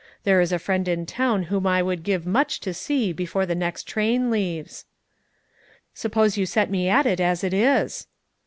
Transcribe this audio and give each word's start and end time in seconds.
There 0.23 0.41
is 0.41 0.51
a 0.51 0.57
friend 0.57 0.87
in 0.87 1.05
town 1.05 1.43
whom 1.43 1.67
I 1.67 1.83
would 1.83 2.01
give 2.01 2.25
much 2.25 2.59
to 2.61 2.73
see 2.73 3.13
before 3.13 3.45
the 3.45 3.53
next 3.53 3.83
train 3.83 4.31
leaves." 4.31 4.87
"Suppose 5.93 6.37
you 6.37 6.47
set 6.47 6.71
me 6.71 6.89
at 6.89 7.05
it 7.05 7.19
as 7.19 7.43
it 7.43 7.53
is." 7.53 8.07